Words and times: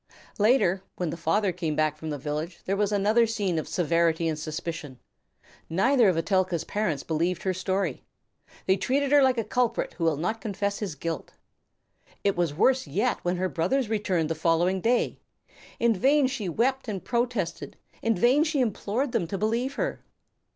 Later, 0.39 0.81
when 0.95 1.11
the 1.11 1.15
father 1.15 1.51
came 1.51 1.75
back 1.75 1.95
from 1.95 2.09
the 2.09 2.17
village, 2.17 2.59
there 2.65 2.75
was 2.75 2.91
another 2.91 3.27
scene 3.27 3.59
of 3.59 3.67
severity 3.67 4.27
and 4.27 4.39
suspicion. 4.39 4.97
Neither 5.69 6.09
of 6.09 6.17
Etelka's 6.17 6.63
parents 6.63 7.03
believed 7.03 7.43
her 7.43 7.53
story. 7.53 8.03
They 8.65 8.77
treated 8.77 9.11
her 9.11 9.21
like 9.21 9.37
a 9.37 9.43
culprit 9.43 9.93
who 9.93 10.03
will 10.05 10.17
not 10.17 10.41
confess 10.41 10.79
his 10.79 10.95
guilt. 10.95 11.33
It 12.23 12.35
was 12.35 12.51
worse 12.51 12.87
yet 12.87 13.19
when 13.23 13.37
her 13.37 13.47
brothers 13.47 13.89
returned 13.89 14.29
the 14.29 14.33
following 14.33 14.81
day. 14.81 15.19
In 15.79 15.93
vain 15.95 16.25
she 16.25 16.49
wept 16.49 16.87
and 16.87 17.05
protested, 17.05 17.77
in 18.01 18.15
vain 18.15 18.43
she 18.43 18.59
implored 18.59 19.11
them 19.11 19.27
to 19.27 19.37
believe 19.37 19.75
her. 19.75 20.01